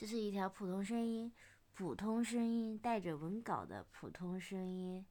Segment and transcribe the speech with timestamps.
[0.00, 1.30] 这是一条普通声音，
[1.74, 5.04] 普通声音带着文稿的普通声音。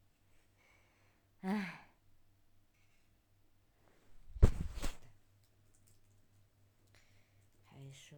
[1.42, 1.92] 唉，
[7.68, 8.18] 还说。